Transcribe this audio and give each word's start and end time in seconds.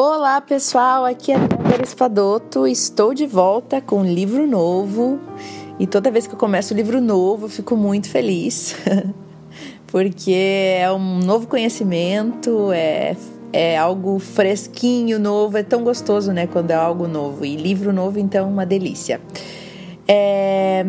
Olá 0.00 0.40
pessoal, 0.40 1.04
aqui 1.04 1.32
é 1.32 1.38
Débora 1.38 1.82
Espadoto, 1.82 2.68
estou 2.68 3.12
de 3.12 3.26
volta 3.26 3.80
com 3.80 4.02
um 4.02 4.04
livro 4.04 4.46
novo. 4.46 5.18
E 5.76 5.88
toda 5.88 6.08
vez 6.08 6.24
que 6.24 6.34
eu 6.34 6.38
começo 6.38 6.72
um 6.72 6.76
livro 6.76 7.00
novo 7.00 7.46
eu 7.46 7.48
fico 7.48 7.76
muito 7.76 8.08
feliz 8.08 8.76
porque 9.90 10.30
é 10.78 10.88
um 10.92 11.18
novo 11.18 11.48
conhecimento, 11.48 12.70
é, 12.70 13.16
é 13.52 13.76
algo 13.76 14.20
fresquinho, 14.20 15.18
novo, 15.18 15.58
é 15.58 15.64
tão 15.64 15.82
gostoso 15.82 16.30
né, 16.32 16.46
quando 16.46 16.70
é 16.70 16.76
algo 16.76 17.08
novo. 17.08 17.44
E 17.44 17.56
livro 17.56 17.92
novo 17.92 18.20
então 18.20 18.48
uma 18.48 18.64
delícia. 18.64 19.20
É, 20.06 20.84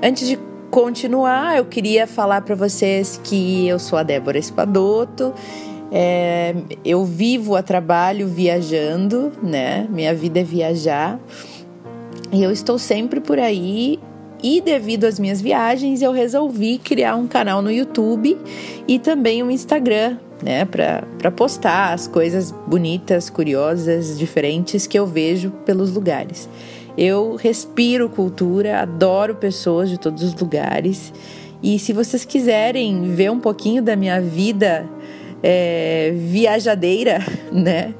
antes 0.00 0.28
de 0.28 0.38
continuar, 0.70 1.58
eu 1.58 1.64
queria 1.64 2.06
falar 2.06 2.42
para 2.42 2.54
vocês 2.54 3.20
que 3.24 3.66
eu 3.66 3.80
sou 3.80 3.98
a 3.98 4.04
Débora 4.04 4.38
Espadoto 4.38 5.34
é, 5.96 6.56
eu 6.84 7.04
vivo 7.04 7.54
a 7.54 7.62
trabalho 7.62 8.26
viajando, 8.26 9.30
né? 9.40 9.86
Minha 9.88 10.12
vida 10.12 10.40
é 10.40 10.42
viajar. 10.42 11.20
E 12.32 12.42
eu 12.42 12.50
estou 12.50 12.80
sempre 12.80 13.20
por 13.20 13.38
aí. 13.38 14.00
E 14.42 14.60
devido 14.60 15.04
às 15.04 15.20
minhas 15.20 15.40
viagens, 15.40 16.02
eu 16.02 16.10
resolvi 16.10 16.78
criar 16.78 17.14
um 17.14 17.28
canal 17.28 17.62
no 17.62 17.70
YouTube 17.70 18.36
e 18.88 18.98
também 18.98 19.40
um 19.44 19.52
Instagram, 19.52 20.18
né? 20.42 20.64
Para 20.64 21.30
postar 21.30 21.92
as 21.92 22.08
coisas 22.08 22.50
bonitas, 22.50 23.30
curiosas, 23.30 24.18
diferentes 24.18 24.88
que 24.88 24.98
eu 24.98 25.06
vejo 25.06 25.52
pelos 25.64 25.92
lugares. 25.92 26.48
Eu 26.98 27.36
respiro 27.36 28.08
cultura, 28.08 28.80
adoro 28.80 29.36
pessoas 29.36 29.88
de 29.88 29.96
todos 29.96 30.24
os 30.24 30.34
lugares. 30.34 31.12
E 31.62 31.78
se 31.78 31.92
vocês 31.92 32.24
quiserem 32.24 33.14
ver 33.14 33.30
um 33.30 33.38
pouquinho 33.38 33.80
da 33.80 33.94
minha 33.94 34.20
vida 34.20 34.90
é, 35.46 36.14
viajadeira, 36.16 37.18
né? 37.52 37.92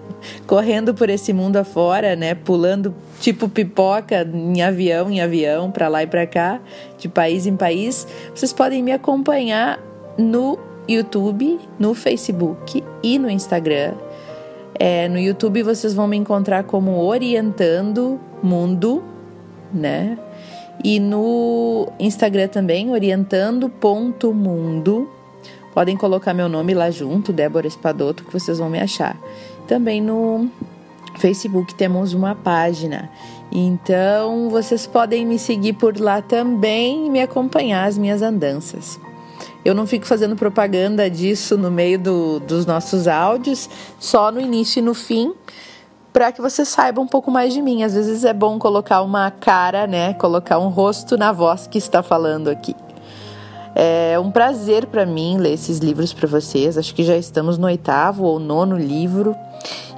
Correndo 0.46 0.94
por 0.94 1.10
esse 1.10 1.34
mundo 1.34 1.58
afora, 1.58 2.16
né? 2.16 2.34
Pulando 2.34 2.94
tipo 3.20 3.46
pipoca 3.46 4.26
em 4.32 4.62
avião, 4.62 5.10
em 5.10 5.20
avião, 5.20 5.70
para 5.70 5.88
lá 5.88 6.02
e 6.02 6.06
para 6.06 6.26
cá, 6.26 6.58
de 6.96 7.06
país 7.06 7.46
em 7.46 7.54
país. 7.54 8.08
Vocês 8.34 8.54
podem 8.54 8.82
me 8.82 8.92
acompanhar 8.92 9.78
no 10.16 10.58
YouTube, 10.88 11.60
no 11.78 11.92
Facebook 11.92 12.82
e 13.02 13.18
no 13.18 13.28
Instagram. 13.28 13.92
É, 14.78 15.06
no 15.08 15.18
YouTube 15.18 15.62
vocês 15.62 15.92
vão 15.92 16.08
me 16.08 16.16
encontrar 16.16 16.64
como 16.64 17.02
Orientando 17.02 18.18
Mundo, 18.42 19.04
né? 19.72 20.18
E 20.82 20.98
no 20.98 21.92
Instagram 22.00 22.48
também, 22.48 22.90
orientando.mundo. 22.90 25.08
Podem 25.74 25.96
colocar 25.96 26.32
meu 26.32 26.48
nome 26.48 26.72
lá 26.72 26.88
junto, 26.88 27.32
Débora 27.32 27.66
Espadoto, 27.66 28.22
que 28.24 28.32
vocês 28.32 28.58
vão 28.58 28.70
me 28.70 28.80
achar. 28.80 29.16
Também 29.66 30.00
no 30.00 30.48
Facebook 31.16 31.74
temos 31.74 32.14
uma 32.14 32.34
página. 32.34 33.10
Então 33.50 34.48
vocês 34.48 34.86
podem 34.86 35.26
me 35.26 35.38
seguir 35.38 35.72
por 35.72 35.98
lá 35.98 36.22
também 36.22 37.06
e 37.06 37.10
me 37.10 37.20
acompanhar 37.20 37.88
as 37.88 37.98
minhas 37.98 38.22
andanças. 38.22 39.00
Eu 39.64 39.74
não 39.74 39.86
fico 39.86 40.06
fazendo 40.06 40.36
propaganda 40.36 41.10
disso 41.10 41.58
no 41.58 41.70
meio 41.70 41.98
do, 41.98 42.38
dos 42.38 42.66
nossos 42.66 43.08
áudios, 43.08 43.68
só 43.98 44.30
no 44.30 44.40
início 44.40 44.78
e 44.78 44.82
no 44.82 44.94
fim, 44.94 45.32
para 46.12 46.30
que 46.30 46.40
você 46.40 46.64
saiba 46.64 47.00
um 47.00 47.06
pouco 47.06 47.30
mais 47.30 47.52
de 47.52 47.60
mim. 47.60 47.82
Às 47.82 47.94
vezes 47.94 48.24
é 48.24 48.32
bom 48.32 48.58
colocar 48.58 49.02
uma 49.02 49.30
cara, 49.30 49.86
né? 49.86 50.14
Colocar 50.14 50.58
um 50.58 50.68
rosto 50.68 51.16
na 51.16 51.32
voz 51.32 51.66
que 51.66 51.78
está 51.78 52.02
falando 52.02 52.48
aqui. 52.48 52.76
É 53.74 54.18
um 54.18 54.30
prazer 54.30 54.86
para 54.86 55.04
mim 55.04 55.36
ler 55.38 55.54
esses 55.54 55.78
livros 55.78 56.12
para 56.12 56.28
vocês. 56.28 56.78
Acho 56.78 56.94
que 56.94 57.02
já 57.02 57.16
estamos 57.16 57.58
no 57.58 57.66
oitavo 57.66 58.24
ou 58.24 58.38
nono 58.38 58.76
livro 58.76 59.34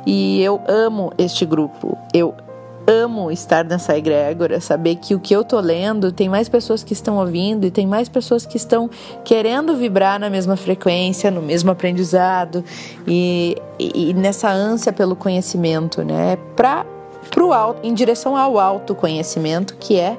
e 0.06 0.41
eu 0.41 0.60
amo 0.66 1.12
este 1.19 1.44
grupo. 1.44 1.98
Eu 2.14 2.34
amo 2.86 3.32
estar 3.32 3.64
nessa 3.64 3.98
egrégora, 3.98 4.60
saber 4.60 4.97
que 4.97 5.14
o 5.14 5.19
que 5.19 5.34
eu 5.34 5.42
tô 5.44 5.58
lendo 5.58 6.12
tem 6.12 6.28
mais 6.28 6.48
pessoas 6.48 6.84
que 6.84 6.92
estão 6.92 7.19
ouvindo 7.19 7.66
e 7.66 7.70
tem 7.70 7.86
mais 7.86 8.09
pessoas 8.09 8.47
que 8.47 8.56
estão 8.56 8.88
querendo 9.25 9.75
vibrar 9.75 10.20
na 10.20 10.31
mesma 10.31 10.56
frequência, 10.56 11.31
no 11.31 11.42
mesmo 11.42 11.70
aprendizado 11.70 12.65
e, 13.06 13.56
e, 13.78 14.10
e 14.10 14.15
nessa 14.15 14.48
ânsia 14.48 14.92
pelo 14.92 15.16
conhecimento, 15.16 16.03
né? 16.04 16.38
Para 16.54 16.86
pro 17.31 17.53
alto, 17.53 17.81
em 17.84 17.92
direção 17.92 18.36
ao 18.36 18.56
autoconhecimento, 18.56 19.76
que 19.81 19.98
é 19.98 20.16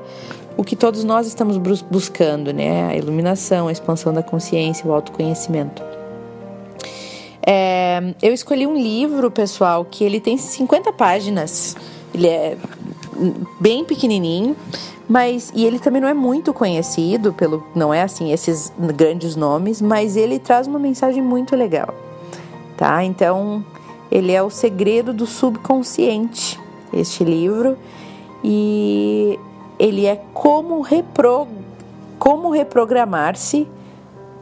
o 0.57 0.63
que 0.63 0.75
todos 0.75 1.03
nós 1.03 1.27
estamos 1.27 1.57
buscando, 1.57 2.51
né? 2.51 2.89
A 2.89 2.95
iluminação, 2.95 3.67
a 3.67 3.71
expansão 3.71 4.11
da 4.11 4.23
consciência, 4.23 4.85
o 4.87 4.91
autoconhecimento. 4.91 5.83
É, 7.45 8.13
eu 8.21 8.33
escolhi 8.33 8.67
um 8.67 8.75
livro, 8.75 9.31
pessoal, 9.31 9.85
que 9.85 10.03
ele 10.03 10.19
tem 10.19 10.37
50 10.37 10.91
páginas. 10.91 11.77
Ele 12.13 12.27
é 12.27 12.57
bem 13.61 13.85
pequenininho, 13.85 14.55
mas 15.07 15.51
e 15.55 15.65
ele 15.65 15.79
também 15.79 16.01
não 16.01 16.09
é 16.09 16.13
muito 16.13 16.53
conhecido 16.53 17.31
pelo, 17.33 17.63
não 17.73 17.93
é 17.93 18.01
assim 18.01 18.31
esses 18.31 18.73
grandes 18.77 19.35
nomes, 19.35 19.81
mas 19.81 20.17
ele 20.17 20.39
traz 20.39 20.67
uma 20.67 20.79
mensagem 20.79 21.21
muito 21.21 21.55
legal, 21.55 21.93
tá? 22.75 23.03
Então 23.03 23.63
ele 24.11 24.31
é 24.31 24.41
o 24.41 24.49
segredo 24.49 25.13
do 25.13 25.25
subconsciente, 25.25 26.59
este 26.93 27.23
livro, 27.23 27.77
e 28.43 29.39
ele 29.79 30.05
é 30.05 30.21
como, 30.33 30.81
repro, 30.81 31.47
como 32.17 32.49
reprogramar-se, 32.49 33.69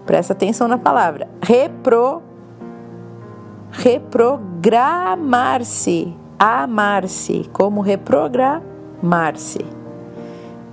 presta 0.05 0.33
atenção 0.33 0.67
na 0.67 0.77
palavra, 0.77 1.27
repro, 1.41 2.21
reprogramar-se, 3.71 6.15
amar-se, 6.39 7.49
como 7.51 7.81
reprogramar-se 7.81 9.65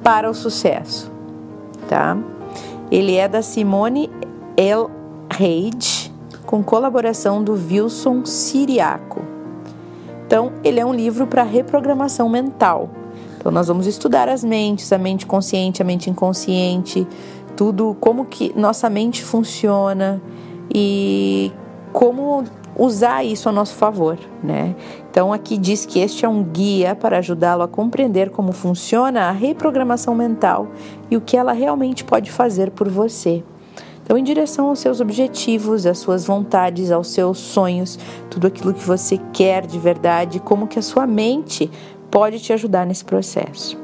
para 0.02 0.30
o 0.30 0.34
sucesso, 0.34 1.10
tá? 1.88 2.16
Ele 2.90 3.16
é 3.16 3.26
da 3.26 3.40
Simone 3.42 4.10
L. 4.56 4.88
Reid, 5.30 6.12
com 6.44 6.62
colaboração 6.62 7.42
do 7.42 7.54
Wilson 7.54 8.26
Siriaco. 8.26 9.22
Então, 10.26 10.52
ele 10.62 10.78
é 10.78 10.84
um 10.84 10.92
livro 10.92 11.26
para 11.26 11.42
reprogramação 11.42 12.28
mental 12.28 12.90
então 13.42 13.50
nós 13.50 13.66
vamos 13.66 13.88
estudar 13.88 14.28
as 14.28 14.44
mentes, 14.44 14.92
a 14.92 14.98
mente 14.98 15.26
consciente, 15.26 15.82
a 15.82 15.84
mente 15.84 16.08
inconsciente, 16.08 17.04
tudo 17.56 17.96
como 17.98 18.24
que 18.24 18.52
nossa 18.56 18.88
mente 18.88 19.24
funciona 19.24 20.22
e 20.72 21.50
como 21.92 22.44
usar 22.78 23.24
isso 23.24 23.48
a 23.48 23.52
nosso 23.52 23.74
favor, 23.74 24.16
né? 24.44 24.76
Então 25.10 25.32
aqui 25.32 25.58
diz 25.58 25.84
que 25.84 25.98
este 25.98 26.24
é 26.24 26.28
um 26.28 26.44
guia 26.44 26.94
para 26.94 27.18
ajudá-lo 27.18 27.64
a 27.64 27.68
compreender 27.68 28.30
como 28.30 28.52
funciona 28.52 29.22
a 29.22 29.32
reprogramação 29.32 30.14
mental 30.14 30.68
e 31.10 31.16
o 31.16 31.20
que 31.20 31.36
ela 31.36 31.52
realmente 31.52 32.04
pode 32.04 32.30
fazer 32.30 32.70
por 32.70 32.88
você. 32.88 33.42
Então, 34.04 34.18
em 34.18 34.24
direção 34.24 34.68
aos 34.68 34.80
seus 34.80 35.00
objetivos, 35.00 35.86
às 35.86 35.98
suas 35.98 36.26
vontades, 36.26 36.90
aos 36.90 37.08
seus 37.08 37.38
sonhos, 37.38 37.98
tudo 38.28 38.46
aquilo 38.48 38.74
que 38.74 38.84
você 38.84 39.18
quer 39.32 39.64
de 39.64 39.78
verdade, 39.78 40.40
como 40.40 40.66
que 40.66 40.78
a 40.78 40.82
sua 40.82 41.06
mente 41.06 41.70
pode 42.12 42.38
te 42.38 42.52
ajudar 42.52 42.86
nesse 42.86 43.04
processo. 43.04 43.76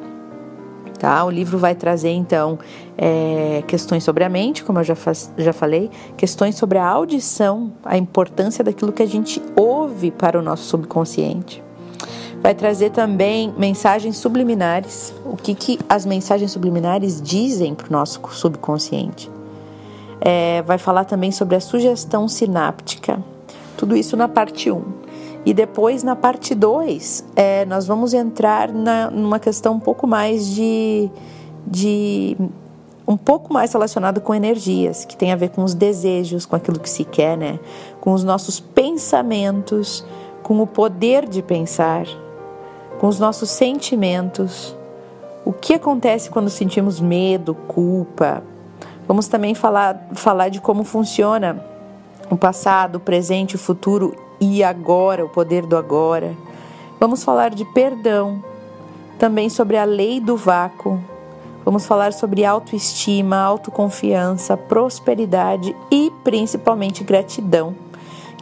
Tá? 0.98 1.24
O 1.24 1.30
livro 1.30 1.58
vai 1.58 1.74
trazer 1.74 2.10
então 2.10 2.58
é, 2.96 3.62
questões 3.66 4.04
sobre 4.04 4.22
a 4.24 4.28
mente, 4.28 4.64
como 4.64 4.80
eu 4.80 4.84
já, 4.84 4.94
faz, 4.94 5.32
já 5.38 5.52
falei, 5.52 5.90
questões 6.16 6.56
sobre 6.56 6.76
a 6.76 6.86
audição, 6.86 7.72
a 7.84 7.96
importância 7.96 8.62
daquilo 8.62 8.92
que 8.92 9.02
a 9.02 9.06
gente 9.06 9.40
ouve 9.56 10.10
para 10.10 10.38
o 10.38 10.42
nosso 10.42 10.64
subconsciente. 10.64 11.62
Vai 12.42 12.54
trazer 12.54 12.90
também 12.90 13.52
mensagens 13.56 14.16
subliminares, 14.16 15.14
o 15.24 15.36
que, 15.36 15.54
que 15.54 15.78
as 15.88 16.04
mensagens 16.04 16.50
subliminares 16.50 17.22
dizem 17.22 17.74
para 17.74 17.88
o 17.88 17.92
nosso 17.92 18.20
subconsciente. 18.30 19.30
É, 20.20 20.62
vai 20.62 20.78
falar 20.78 21.04
também 21.04 21.30
sobre 21.30 21.56
a 21.56 21.60
sugestão 21.60 22.28
sináptica, 22.28 23.22
tudo 23.76 23.96
isso 23.96 24.16
na 24.16 24.28
parte 24.28 24.70
1. 24.70 24.97
E 25.44 25.54
depois, 25.54 26.02
na 26.02 26.16
parte 26.16 26.54
2, 26.54 27.24
é, 27.36 27.64
nós 27.64 27.86
vamos 27.86 28.12
entrar 28.12 28.72
na, 28.72 29.10
numa 29.10 29.38
questão 29.38 29.74
um 29.74 29.80
pouco 29.80 30.06
mais 30.06 30.46
de, 30.46 31.10
de. 31.66 32.36
um 33.06 33.16
pouco 33.16 33.52
mais 33.52 33.72
relacionado 33.72 34.20
com 34.20 34.34
energias, 34.34 35.04
que 35.04 35.16
tem 35.16 35.32
a 35.32 35.36
ver 35.36 35.50
com 35.50 35.62
os 35.62 35.74
desejos, 35.74 36.44
com 36.44 36.56
aquilo 36.56 36.78
que 36.78 36.90
se 36.90 37.04
quer, 37.04 37.36
né? 37.36 37.58
Com 38.00 38.12
os 38.12 38.24
nossos 38.24 38.60
pensamentos, 38.60 40.04
com 40.42 40.60
o 40.60 40.66
poder 40.66 41.26
de 41.26 41.40
pensar, 41.40 42.06
com 42.98 43.06
os 43.06 43.18
nossos 43.18 43.50
sentimentos. 43.50 44.76
O 45.44 45.52
que 45.52 45.74
acontece 45.74 46.30
quando 46.30 46.50
sentimos 46.50 47.00
medo, 47.00 47.54
culpa? 47.54 48.42
Vamos 49.06 49.28
também 49.28 49.54
falar, 49.54 50.08
falar 50.12 50.50
de 50.50 50.60
como 50.60 50.84
funciona 50.84 51.64
o 52.28 52.36
passado, 52.36 52.96
o 52.96 53.00
presente, 53.00 53.56
o 53.56 53.58
futuro 53.58 54.14
e 54.40 54.62
agora, 54.62 55.24
o 55.24 55.28
poder 55.28 55.66
do 55.66 55.76
agora. 55.76 56.36
Vamos 57.00 57.22
falar 57.22 57.50
de 57.50 57.64
perdão, 57.64 58.42
também 59.18 59.48
sobre 59.48 59.76
a 59.76 59.84
lei 59.84 60.20
do 60.20 60.36
vácuo. 60.36 60.98
Vamos 61.64 61.86
falar 61.86 62.12
sobre 62.12 62.44
autoestima, 62.44 63.36
autoconfiança, 63.36 64.56
prosperidade 64.56 65.76
e 65.90 66.10
principalmente 66.24 67.04
gratidão, 67.04 67.74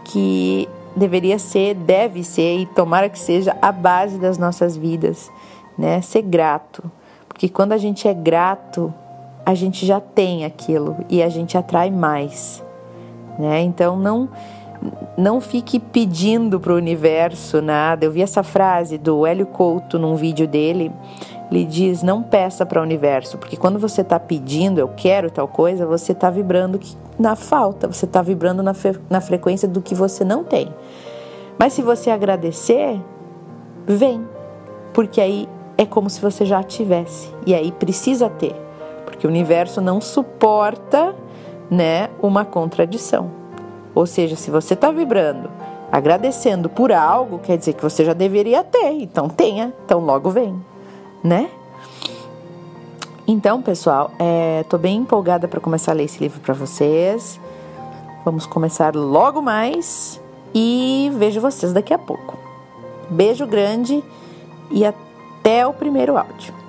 que 0.04 0.68
deveria 0.94 1.38
ser, 1.38 1.74
deve 1.74 2.22
ser 2.22 2.58
e 2.58 2.66
tomara 2.66 3.08
que 3.08 3.18
seja 3.18 3.56
a 3.60 3.72
base 3.72 4.18
das 4.18 4.38
nossas 4.38 4.76
vidas, 4.76 5.30
né? 5.76 6.00
Ser 6.00 6.22
grato. 6.22 6.90
Porque 7.28 7.48
quando 7.48 7.72
a 7.72 7.78
gente 7.78 8.06
é 8.06 8.14
grato, 8.14 8.94
a 9.44 9.54
gente 9.54 9.84
já 9.84 10.00
tem 10.00 10.44
aquilo 10.44 10.96
e 11.08 11.22
a 11.22 11.28
gente 11.28 11.58
atrai 11.58 11.90
mais, 11.90 12.62
né? 13.38 13.60
Então 13.60 13.96
não 13.96 14.28
não 15.16 15.40
fique 15.40 15.78
pedindo 15.78 16.58
para 16.60 16.72
o 16.72 16.76
universo 16.76 17.60
nada. 17.62 18.04
Eu 18.04 18.10
vi 18.10 18.22
essa 18.22 18.42
frase 18.42 18.98
do 18.98 19.26
Hélio 19.26 19.46
Couto 19.46 19.98
num 19.98 20.16
vídeo 20.16 20.46
dele. 20.46 20.92
Ele 21.50 21.64
diz: 21.64 22.02
não 22.02 22.22
peça 22.22 22.66
para 22.66 22.80
o 22.80 22.82
universo, 22.82 23.38
porque 23.38 23.56
quando 23.56 23.78
você 23.78 24.00
está 24.00 24.18
pedindo, 24.18 24.78
eu 24.78 24.88
quero 24.88 25.30
tal 25.30 25.46
coisa, 25.46 25.86
você 25.86 26.12
está 26.12 26.28
vibrando 26.30 26.80
na 27.18 27.36
falta, 27.36 27.86
você 27.86 28.04
está 28.04 28.20
vibrando 28.22 28.62
na, 28.62 28.72
na 29.08 29.20
frequência 29.20 29.68
do 29.68 29.80
que 29.80 29.94
você 29.94 30.24
não 30.24 30.42
tem. 30.44 30.72
Mas 31.58 31.72
se 31.72 31.82
você 31.82 32.10
agradecer, 32.10 33.00
vem, 33.86 34.26
porque 34.92 35.20
aí 35.20 35.48
é 35.78 35.86
como 35.86 36.10
se 36.10 36.20
você 36.20 36.44
já 36.44 36.62
tivesse, 36.62 37.32
e 37.46 37.54
aí 37.54 37.72
precisa 37.72 38.28
ter, 38.28 38.54
porque 39.04 39.26
o 39.26 39.30
universo 39.30 39.80
não 39.80 40.00
suporta 40.00 41.14
né, 41.70 42.08
uma 42.22 42.44
contradição. 42.44 43.45
Ou 43.96 44.04
seja, 44.04 44.36
se 44.36 44.50
você 44.50 44.74
está 44.74 44.90
vibrando, 44.90 45.50
agradecendo 45.90 46.68
por 46.68 46.92
algo, 46.92 47.38
quer 47.38 47.56
dizer 47.56 47.72
que 47.72 47.82
você 47.82 48.04
já 48.04 48.12
deveria 48.12 48.62
ter, 48.62 48.90
então 48.90 49.26
tenha, 49.26 49.72
então 49.86 50.00
logo 50.00 50.28
vem, 50.28 50.54
né? 51.24 51.48
Então, 53.26 53.62
pessoal, 53.62 54.10
é, 54.18 54.62
bem 54.78 54.98
empolgada 54.98 55.48
para 55.48 55.60
começar 55.60 55.92
a 55.92 55.94
ler 55.94 56.04
esse 56.04 56.20
livro 56.20 56.38
para 56.40 56.52
vocês. 56.52 57.40
Vamos 58.22 58.44
começar 58.44 58.94
logo 58.94 59.40
mais 59.40 60.20
e 60.54 61.10
vejo 61.14 61.40
vocês 61.40 61.72
daqui 61.72 61.94
a 61.94 61.98
pouco. 61.98 62.36
Beijo 63.08 63.46
grande 63.46 64.04
e 64.70 64.84
até 64.84 65.66
o 65.66 65.72
primeiro 65.72 66.18
áudio. 66.18 66.65